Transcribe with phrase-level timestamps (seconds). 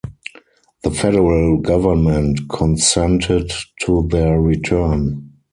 [0.81, 5.33] The federal government consented to their return.